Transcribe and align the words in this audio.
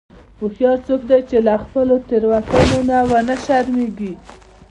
هوښیار 0.39 0.77
څوک 0.87 1.01
دی 1.09 1.19
چې 1.29 1.37
له 1.47 1.53
خپلو 1.63 1.95
تېروتنو 2.07 2.79
نه 2.89 2.97
و 3.09 3.11
نه 3.27 3.35
شرمیږي. 3.45 4.13